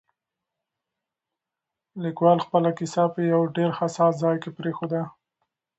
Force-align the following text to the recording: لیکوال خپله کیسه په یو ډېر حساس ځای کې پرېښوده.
لیکوال 2.03 2.39
خپله 2.45 2.69
کیسه 2.77 3.03
په 3.13 3.19
یو 3.31 3.41
ډېر 3.57 3.69
حساس 3.79 4.13
ځای 4.23 4.35
کې 4.43 4.49
پرېښوده. 4.57 5.01